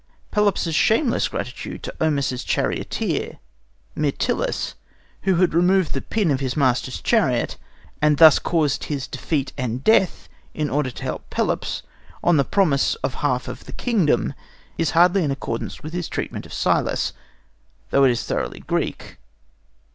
[0.31, 3.37] Pelops' shameless ingratitude to OEnomaus's charioteer,
[3.95, 4.73] Myrtilus,
[5.25, 7.55] who had removed the pin of his master's chariot,
[8.01, 11.83] and thus caused his defeat and death in order to help Pelops,
[12.23, 14.33] on the promise of the half of the kingdom,
[14.75, 17.13] is hardly in accordance with his treatment of Cillas,
[17.91, 19.17] though it is thoroughly Greek.